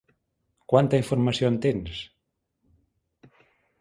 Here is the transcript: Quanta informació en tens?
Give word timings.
Quanta 0.71 0.99
informació 1.03 1.51
en 1.53 1.59
tens? 1.67 2.01